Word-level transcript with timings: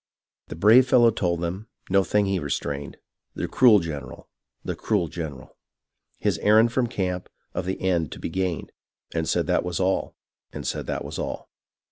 The 0.47 0.55
brave 0.55 0.87
fellow 0.89 1.11
told 1.11 1.41
them, 1.41 1.67
no 1.87 2.03
thing 2.03 2.25
he 2.25 2.39
restrained, 2.39 2.97
The 3.35 3.47
cruel 3.47 3.77
gen'ral; 3.77 4.29
the 4.65 4.75
cruel 4.75 5.09
gen'ral, 5.09 5.55
His 6.17 6.39
errand 6.39 6.71
from 6.73 6.87
camp, 6.87 7.29
of 7.53 7.67
the 7.67 7.79
end 7.79 8.11
to 8.13 8.19
be 8.19 8.29
gained, 8.29 8.71
And 9.13 9.29
said 9.29 9.45
that 9.45 9.63
was 9.63 9.79
all; 9.79 10.15
and 10.51 10.65
said 10.65 10.87
that 10.87 11.05
was 11.05 11.19
all. 11.19 11.51